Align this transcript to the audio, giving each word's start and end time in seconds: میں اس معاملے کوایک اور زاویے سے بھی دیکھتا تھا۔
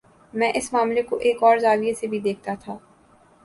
میں 0.33 0.51
اس 0.55 0.71
معاملے 0.73 1.01
کوایک 1.01 1.43
اور 1.43 1.57
زاویے 1.57 1.93
سے 1.93 2.07
بھی 2.07 2.19
دیکھتا 2.19 2.53
تھا۔ 2.59 2.77